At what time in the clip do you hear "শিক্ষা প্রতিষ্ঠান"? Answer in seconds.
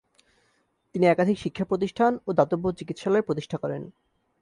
1.39-2.11